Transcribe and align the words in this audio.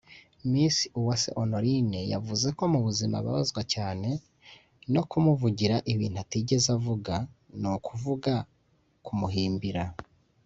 Miss 0.51 0.77
Uwase 0.99 1.29
Honorine 1.39 1.99
yavuze 2.13 2.47
ko 2.57 2.63
mu 2.73 2.79
buzima 2.85 3.15
ababazwa 3.17 3.61
cyane 3.73 4.09
no 4.93 5.01
kumuvugira 5.09 5.75
ibintu 5.93 6.17
atigeze 6.23 6.67
avuga 6.77 7.13
ni 7.59 7.67
ukuvuga 7.75 8.33
kumuhimbira 9.05 9.83